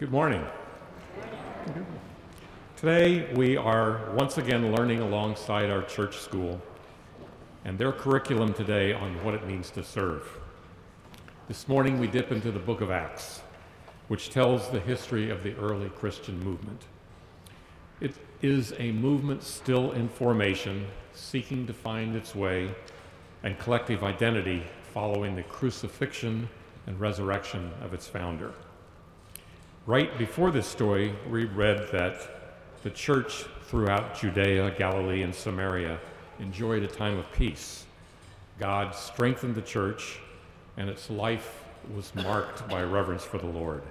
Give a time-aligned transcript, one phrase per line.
[0.00, 0.42] Good morning.
[2.74, 6.58] Today we are once again learning alongside our church school
[7.66, 10.26] and their curriculum today on what it means to serve.
[11.48, 13.42] This morning we dip into the book of Acts,
[14.08, 16.86] which tells the history of the early Christian movement.
[18.00, 22.74] It is a movement still in formation, seeking to find its way
[23.42, 24.62] and collective identity
[24.94, 26.48] following the crucifixion
[26.86, 28.54] and resurrection of its founder.
[29.86, 32.20] Right before this story, we read that
[32.82, 35.98] the church throughout Judea, Galilee, and Samaria
[36.38, 37.86] enjoyed a time of peace.
[38.58, 40.18] God strengthened the church,
[40.76, 43.82] and its life was marked by reverence for the Lord.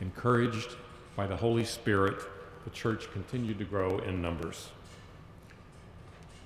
[0.00, 0.76] Encouraged
[1.16, 2.22] by the Holy Spirit,
[2.62, 4.68] the church continued to grow in numbers.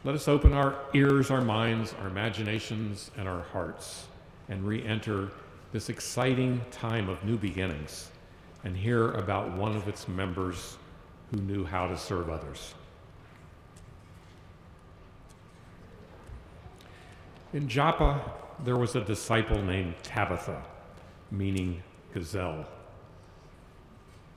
[0.05, 4.07] Let us open our ears, our minds, our imaginations, and our hearts
[4.49, 5.29] and re enter
[5.73, 8.11] this exciting time of new beginnings
[8.65, 10.79] and hear about one of its members
[11.31, 12.75] who knew how to serve others.
[17.53, 18.21] In Joppa,
[18.65, 20.63] there was a disciple named Tabitha,
[21.31, 22.67] meaning gazelle.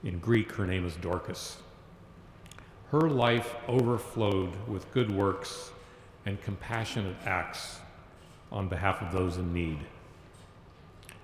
[0.04, 1.58] In Greek, her name is Dorcas.
[2.92, 5.72] Her life overflowed with good works
[6.26, 7.80] and compassionate acts
[8.52, 9.80] on behalf of those in need.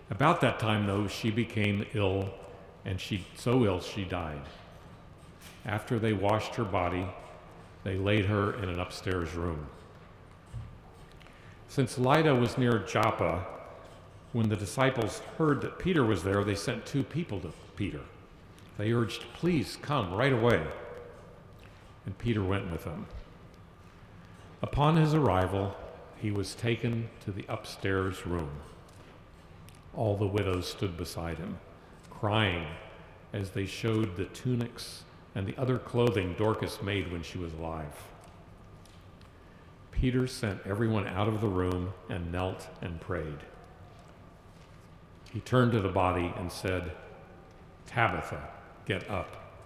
[0.10, 2.30] About that time, though, she became ill,
[2.86, 4.42] and she so ill she died.
[5.66, 7.06] After they washed her body,
[7.84, 9.68] they laid her in an upstairs room.
[11.68, 13.46] Since Lydda was near Joppa,
[14.32, 18.02] when the disciples heard that Peter was there, they sent two people to Peter.
[18.78, 20.66] They urged, Please come right away.
[22.06, 23.06] And Peter went with them.
[24.62, 25.76] Upon his arrival,
[26.20, 28.50] he was taken to the upstairs room.
[29.96, 31.60] All the widows stood beside him,
[32.24, 32.66] crying
[33.34, 35.04] as they showed the tunics
[35.36, 38.02] and the other clothing Dorcas made when she was alive.
[39.92, 43.40] Peter sent everyone out of the room and knelt and prayed.
[45.34, 46.94] He turned to the body and said,
[47.88, 48.48] Tabitha,
[48.86, 49.60] get up.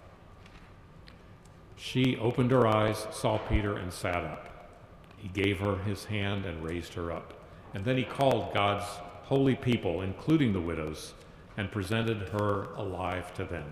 [1.76, 4.74] She opened her eyes, saw Peter, and sat up.
[5.16, 7.34] He gave her his hand and raised her up.
[7.72, 8.86] And then he called God's
[9.26, 11.14] holy people, including the widows,
[11.58, 13.66] and presented her alive to them.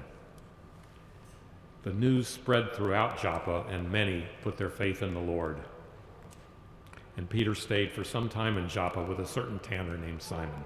[1.84, 5.60] The news spread throughout Joppa, and many put their faith in the Lord.
[7.16, 10.64] And Peter stayed for some time in Joppa with a certain tanner named Simon.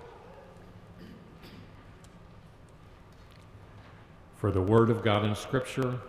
[4.36, 6.00] For the word of God in Scripture,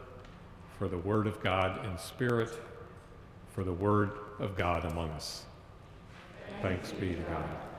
[0.80, 2.58] for the word of God in spirit,
[3.54, 5.44] for the word of God among us.
[6.62, 7.71] Thanks be to God.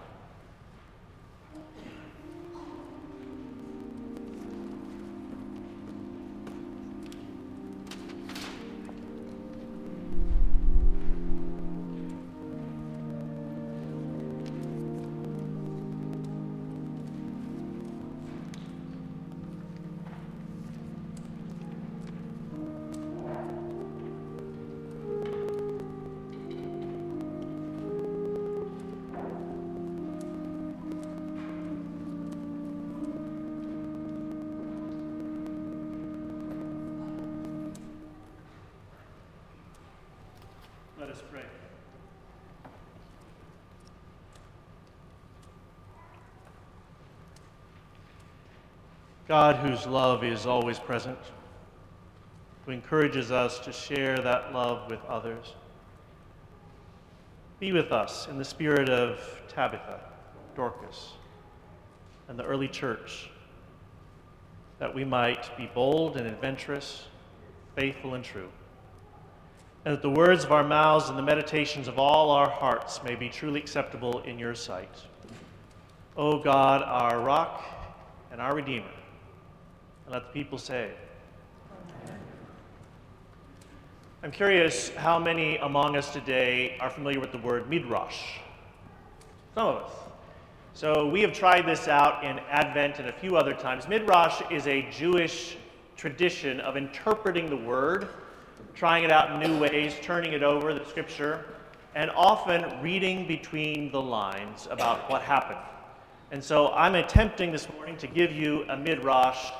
[49.33, 51.17] God, whose love is always present,
[52.67, 55.55] who encourages us to share that love with others,
[57.59, 60.01] be with us in the spirit of Tabitha,
[60.55, 61.13] Dorcas,
[62.29, 63.31] and the early church,
[64.79, 67.07] that we might be bold and adventurous,
[67.75, 68.51] faithful and true
[69.87, 73.15] and that the words of our mouths and the meditations of all our hearts may
[73.15, 74.95] be truly acceptable in your sight.
[76.19, 77.65] O God, our rock
[78.31, 78.91] and our Redeemer.
[80.13, 80.91] Let the people say,
[82.05, 82.19] Amen.
[84.23, 88.37] I'm curious how many among us today are familiar with the word midrash.
[89.55, 89.93] Some of us.
[90.75, 93.89] So we have tried this out in Advent and a few other times.
[93.89, 95.57] Midrash is a Jewish
[95.97, 98.11] tradition of interpreting the word
[98.75, 101.47] trying it out in new ways, turning it over, the scripture,
[101.95, 105.61] and often reading between the lines about what happened.
[106.33, 109.51] And so I'm attempting this morning to give you a midrash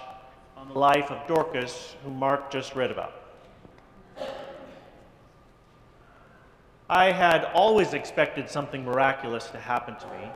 [0.63, 3.15] on the life of Dorcas, whom Mark just read about.
[6.89, 10.31] I had always expected something miraculous to happen to me.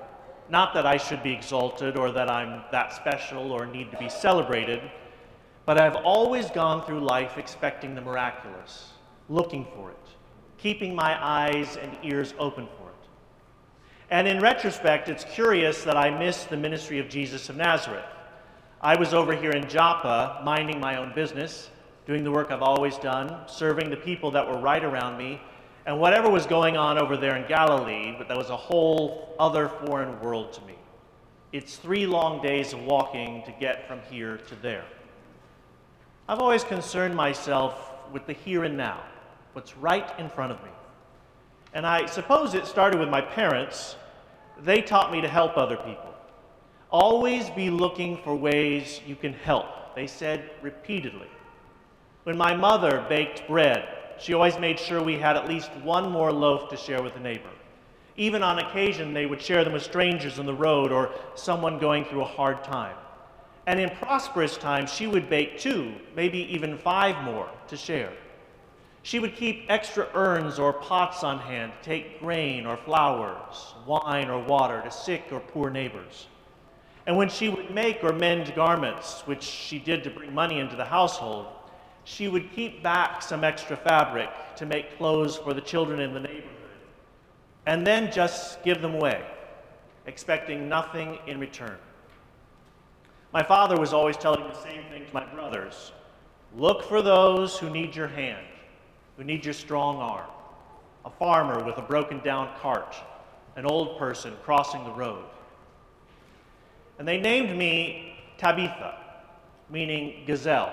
[0.49, 4.09] Not that I should be exalted or that I'm that special or need to be
[4.09, 4.81] celebrated,
[5.67, 8.93] But I've always gone through life expecting the miraculous,
[9.29, 10.07] looking for it,
[10.59, 13.09] keeping my eyes and ears open for it.
[14.09, 18.05] And in retrospect, it's curious that I missed the ministry of Jesus of Nazareth.
[18.87, 21.71] I was over here in Joppa, minding my own business,
[22.07, 25.41] doing the work I've always done, serving the people that were right around me,
[25.87, 29.69] and whatever was going on over there in Galilee, but that was a whole other
[29.69, 30.77] foreign world to me.
[31.53, 34.85] It's three long days of walking to get from here to there.
[36.29, 39.03] I've always concerned myself with the here and now,
[39.55, 40.71] what's right in front of me.
[41.75, 43.97] And I suppose it started with my parents.
[44.61, 46.06] They taught me to help other people.
[46.99, 51.27] Always be looking for ways you can help, they said repeatedly.
[52.25, 53.87] When my mother baked bread,
[54.19, 57.21] she always made sure we had at least one more loaf to share with a
[57.21, 57.51] neighbor.
[58.17, 62.07] Even on occasion, they would share them with strangers on the road or someone going
[62.07, 62.97] through a hard time.
[63.67, 68.15] And in prosperous times, she would bake two, maybe even five more to share.
[69.03, 74.31] She would keep extra urns or pots on hand to take grain or flowers, wine
[74.31, 76.29] or water to sick or poor neighbors.
[77.07, 80.75] And when she would make or mend garments, which she did to bring money into
[80.75, 81.47] the household,
[82.05, 86.21] she would keep back some extra fabric to make clothes for the children in the
[86.21, 86.51] neighborhood,
[87.67, 89.25] and then just give them away,
[90.07, 91.77] expecting nothing in return.
[93.33, 95.93] My father was always telling the same thing to my brothers
[96.57, 98.47] look for those who need your hand,
[99.17, 100.31] who need your strong arm.
[101.05, 102.97] A farmer with a broken down cart,
[103.57, 105.25] an old person crossing the road.
[106.99, 108.99] And they named me Tabitha,
[109.71, 110.73] meaning gazelle.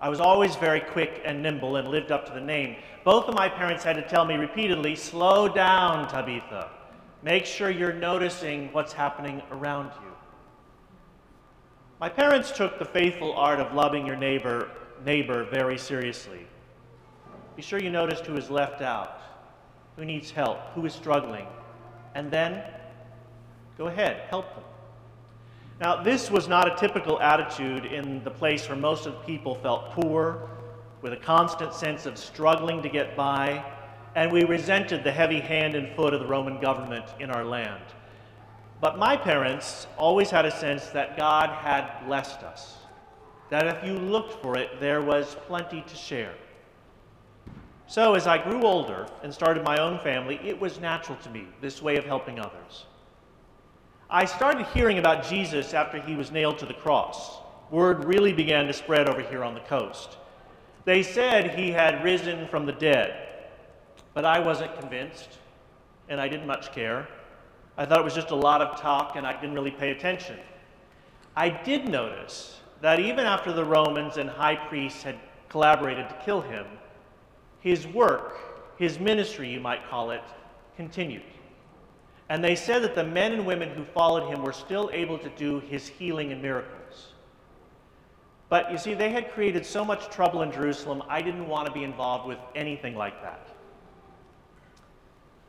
[0.00, 2.76] I was always very quick and nimble and lived up to the name.
[3.04, 6.70] Both of my parents had to tell me repeatedly slow down, Tabitha.
[7.22, 10.12] Make sure you're noticing what's happening around you.
[11.98, 14.70] My parents took the faithful art of loving your neighbor,
[15.04, 16.46] neighbor very seriously.
[17.56, 19.18] Be sure you noticed who is left out,
[19.96, 21.46] who needs help, who is struggling,
[22.14, 22.62] and then
[23.78, 24.64] go ahead, help them.
[25.78, 29.56] Now, this was not a typical attitude in the place where most of the people
[29.56, 30.48] felt poor,
[31.02, 33.62] with a constant sense of struggling to get by,
[34.14, 37.82] and we resented the heavy hand and foot of the Roman government in our land.
[38.80, 42.76] But my parents always had a sense that God had blessed us,
[43.50, 46.34] that if you looked for it, there was plenty to share.
[47.86, 51.46] So, as I grew older and started my own family, it was natural to me,
[51.60, 52.86] this way of helping others.
[54.08, 57.38] I started hearing about Jesus after he was nailed to the cross.
[57.70, 60.16] Word really began to spread over here on the coast.
[60.84, 63.28] They said he had risen from the dead,
[64.14, 65.38] but I wasn't convinced,
[66.08, 67.08] and I didn't much care.
[67.76, 70.38] I thought it was just a lot of talk and I didn't really pay attention.
[71.34, 75.16] I did notice that even after the Romans and high priests had
[75.48, 76.64] collaborated to kill him,
[77.60, 78.38] his work,
[78.78, 80.22] his ministry, you might call it,
[80.76, 81.22] continued.
[82.28, 85.28] And they said that the men and women who followed him were still able to
[85.30, 87.12] do his healing and miracles.
[88.48, 91.72] But you see, they had created so much trouble in Jerusalem, I didn't want to
[91.72, 93.48] be involved with anything like that.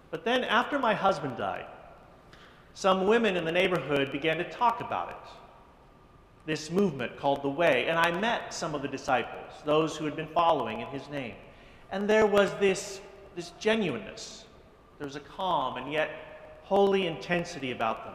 [0.10, 1.66] But then, after my husband died,
[2.74, 5.30] some women in the neighborhood began to talk about it,
[6.46, 7.88] this movement called the Way.
[7.88, 11.36] And I met some of the disciples, those who had been following in his name.
[11.92, 13.02] And there was this,
[13.36, 14.46] this genuineness,
[14.98, 16.10] there was a calm and yet
[16.68, 18.14] holy intensity about them.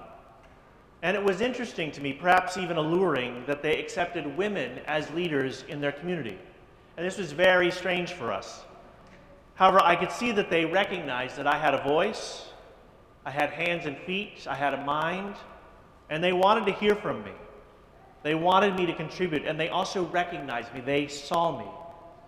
[1.01, 5.65] And it was interesting to me, perhaps even alluring, that they accepted women as leaders
[5.69, 6.39] in their community.
[6.99, 8.63] And this was very strange for us.
[9.55, 12.45] However, I could see that they recognized that I had a voice,
[13.25, 15.35] I had hands and feet, I had a mind,
[16.11, 17.33] and they wanted to hear from me.
[18.23, 20.83] They wanted me to contribute, and they also recognized me.
[20.83, 21.67] They saw me.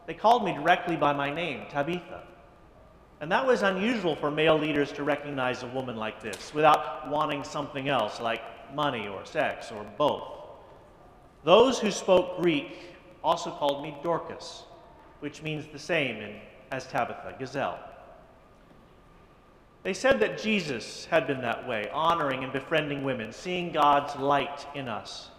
[0.06, 2.22] They called me directly by my name, Tabitha.
[3.24, 7.42] And that was unusual for male leaders to recognize a woman like this without wanting
[7.42, 8.42] something else, like
[8.74, 10.24] money or sex or both.
[11.42, 14.64] Those who spoke Greek also called me Dorcas,
[15.20, 16.36] which means the same in,
[16.70, 17.78] as Tabitha, gazelle.
[19.84, 24.66] They said that Jesus had been that way, honoring and befriending women, seeing God's light
[24.74, 25.30] in us.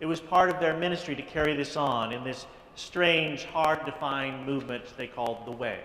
[0.00, 3.92] It was part of their ministry to carry this on in this strange, hard to
[3.92, 5.80] find movement they called the Way.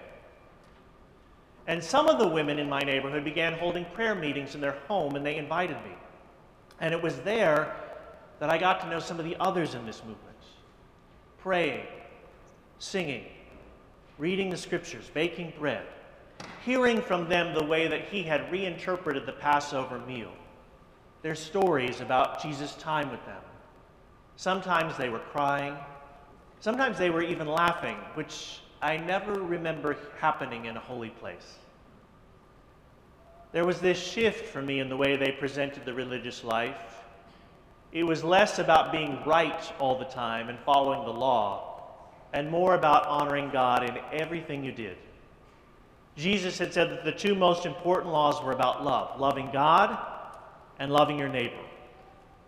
[1.67, 5.15] And some of the women in my neighborhood began holding prayer meetings in their home,
[5.15, 5.93] and they invited me.
[6.79, 7.75] And it was there
[8.39, 10.22] that I got to know some of the others in this movement
[11.39, 11.86] praying,
[12.79, 13.24] singing,
[14.17, 15.86] reading the scriptures, baking bread
[16.65, 20.31] hearing from them the way that he had reinterpreted the Passover meal,
[21.22, 23.41] their stories about Jesus' time with them.
[24.36, 25.77] Sometimes they were crying,
[26.62, 31.57] Sometimes they were even laughing, which I never remember happening in a holy place.
[33.51, 37.01] There was this shift for me in the way they presented the religious life.
[37.91, 41.95] It was less about being right all the time and following the law,
[42.31, 44.97] and more about honoring God in everything you did.
[46.15, 49.97] Jesus had said that the two most important laws were about love loving God
[50.77, 51.65] and loving your neighbor.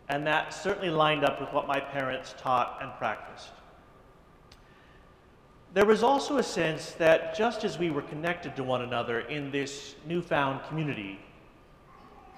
[0.07, 3.49] And that certainly lined up with what my parents taught and practiced.
[5.73, 9.51] There was also a sense that just as we were connected to one another in
[9.51, 11.19] this newfound community,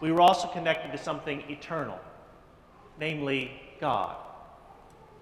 [0.01, 2.00] we were also connected to something eternal,
[3.00, 4.15] namely God.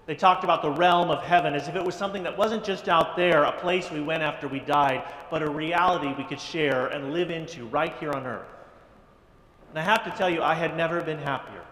[0.06, 2.88] They talked about the realm of heaven as if it was something that wasn't just
[2.88, 6.86] out there, a place we went after we died, but a reality we could share
[6.86, 8.48] and live into right here on earth.
[9.68, 11.62] And I have to tell you, I had never been happier.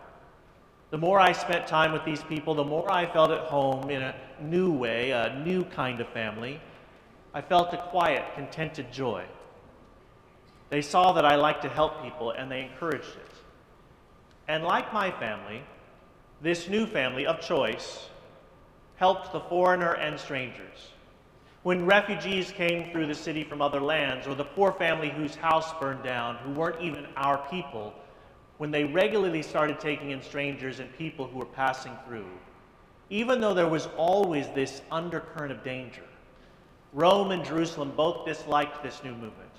[0.90, 4.02] The more I spent time with these people, the more I felt at home in
[4.02, 6.60] a new way, a new kind of family.
[7.34, 9.24] I felt a quiet, contented joy.
[10.70, 13.30] They saw that I liked to help people and they encouraged it.
[14.48, 15.62] And like my family,
[16.40, 18.08] this new family of choice
[18.96, 20.92] helped the foreigner and strangers.
[21.62, 25.72] When refugees came through the city from other lands, or the poor family whose house
[25.80, 27.92] burned down, who weren't even our people,
[28.58, 32.26] when they regularly started taking in strangers and people who were passing through,
[33.10, 36.02] even though there was always this undercurrent of danger,
[36.92, 39.50] Rome and Jerusalem both disliked this new movement.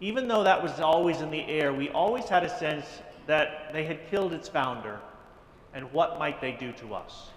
[0.00, 2.86] Even though that was always in the air, we always had a sense
[3.26, 4.98] that they had killed its founder,
[5.72, 7.30] and what might they do to us?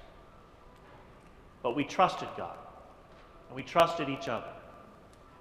[1.62, 2.58] But we trusted God,
[3.48, 4.50] and we trusted each other.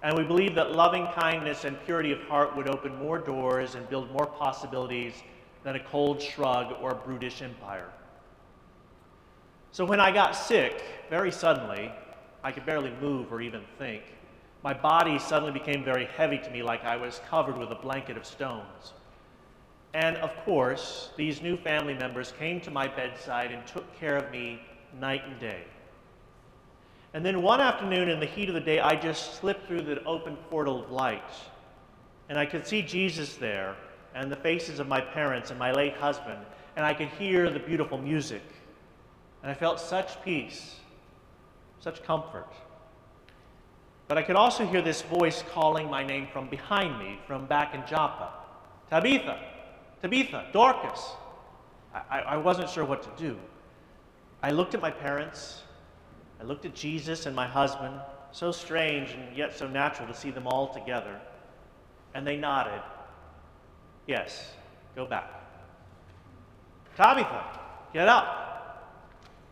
[0.07, 3.91] And we believed that loving kindness and purity of heart would open more doors and
[3.91, 5.15] build more possibilities
[5.65, 7.89] than a cold shrug or a brutish empire.
[9.73, 11.91] So when I got sick, very suddenly,
[12.45, 14.05] I could barely move or even think.
[14.63, 18.17] My body suddenly became very heavy to me, like I was covered with a blanket
[18.17, 18.93] of stones.
[19.93, 24.31] And of course, these new family members came to my bedside and took care of
[24.31, 24.61] me
[25.01, 25.65] night and day.
[27.17, 30.05] And then one afternoon, in the heat of the day, I just slipped through the
[30.05, 31.33] open portal of light.
[32.29, 33.75] And I could see Jesus there,
[34.15, 36.45] and the faces of my parents and my late husband,
[36.77, 38.43] and I could hear the beautiful music.
[39.43, 40.77] And I felt such peace,
[41.81, 42.53] such comfort.
[44.09, 47.75] But I could also hear this voice calling my name from behind me, from back
[47.75, 48.29] in Joppa
[48.91, 49.41] Tabitha,
[50.03, 51.13] Tabitha, Dorcas.
[51.95, 53.39] I, I wasn't sure what to do.
[54.43, 55.63] I looked at my parents
[56.41, 57.95] I looked at Jesus and my husband,
[58.33, 61.19] so strange and yet so natural to see them all together,
[62.15, 62.83] and they nodded.
[64.07, 64.53] Yes,
[64.95, 65.31] go back.
[66.97, 67.45] Tabitha,
[67.93, 68.43] get up.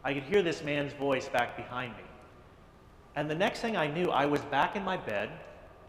[0.05, 2.05] I could hear this man's voice back behind me.
[3.17, 5.31] And the next thing I knew, I was back in my bed,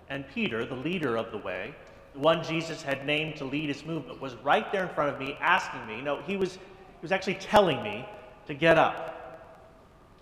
[0.09, 1.75] and Peter, the leader of the way,
[2.13, 5.19] the one Jesus had named to lead his movement, was right there in front of
[5.19, 6.01] me asking me.
[6.01, 8.05] No, he was, he was actually telling me
[8.47, 9.14] to get up.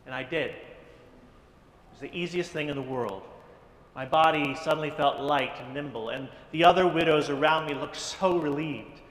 [0.05, 0.51] And I did.
[0.51, 0.57] It
[1.91, 3.23] was the easiest thing in the world.
[3.95, 8.37] My body suddenly felt light and nimble, and the other widows around me looked so
[8.37, 9.01] relieved.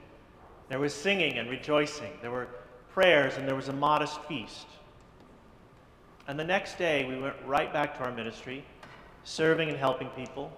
[0.69, 2.47] There was singing and rejoicing, there were
[2.93, 4.67] prayers, and there was a modest feast.
[6.27, 8.65] And the next day, we went right back to our ministry,
[9.23, 10.51] serving and helping people.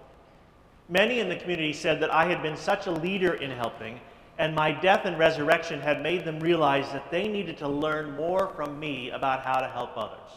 [0.88, 4.00] Many in the community said that I had been such a leader in helping
[4.38, 8.48] and my death and resurrection had made them realize that they needed to learn more
[8.54, 10.30] from me about how to help others.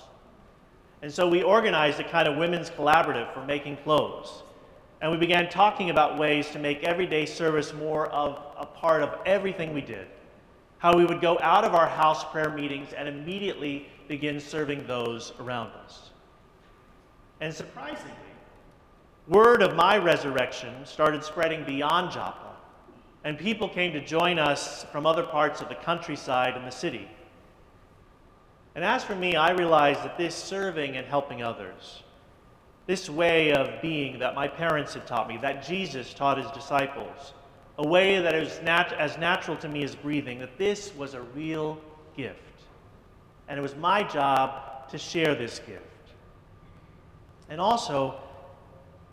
[1.01, 4.43] And so we organized a kind of women's collaborative for making clothes.
[5.01, 9.17] And we began talking about ways to make everyday service more of a part of
[9.25, 10.07] everything we did.
[10.77, 15.33] How we would go out of our house prayer meetings and immediately begin serving those
[15.39, 16.09] around us.
[17.41, 18.11] And surprisingly,
[19.27, 22.48] word of my resurrection started spreading beyond Joppa
[23.23, 27.07] and people came to join us from other parts of the countryside and the city.
[28.75, 32.03] And as for me, I realized that this serving and helping others,
[32.85, 37.33] this way of being that my parents had taught me, that Jesus taught his disciples,
[37.77, 41.21] a way that is nat- as natural to me as breathing, that this was a
[41.21, 41.77] real
[42.15, 42.39] gift.
[43.47, 45.83] And it was my job to share this gift.
[47.49, 48.19] And also,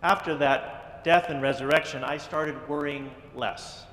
[0.03, 3.85] after that death and resurrection, I started worrying less.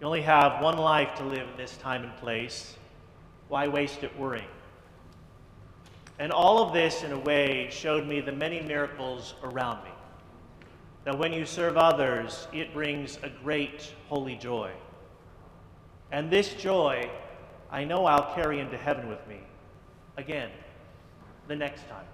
[0.00, 2.76] You only have one life to live in this time and place.
[3.48, 4.48] Why waste it worrying?
[6.18, 9.90] And all of this, in a way, showed me the many miracles around me.
[11.04, 14.70] That when you serve others, it brings a great holy joy.
[16.12, 17.10] And this joy,
[17.70, 19.40] I know I'll carry into heaven with me.
[20.16, 20.50] Again,
[21.46, 22.04] the next time.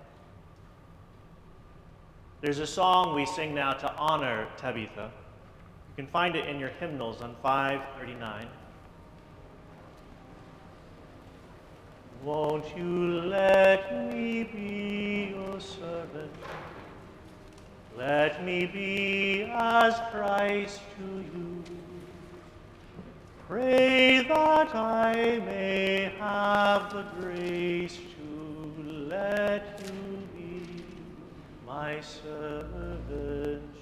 [2.41, 5.11] There's a song we sing now to honor Tabitha.
[5.97, 8.49] You can find it in your hymnals on 539.
[12.23, 16.33] Won't you let me be your servant?
[17.97, 21.65] Let me be as Christ to you.
[23.49, 30.85] Pray that I may have the grace to let you be
[31.67, 33.76] my servant